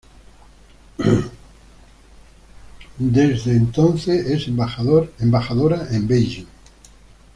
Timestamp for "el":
3.51-3.71